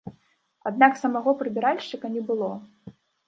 Аднак 0.69 0.93
самога 1.01 1.33
прыбіральшчыка 1.43 2.05
не 2.17 2.23
было. 2.31 2.51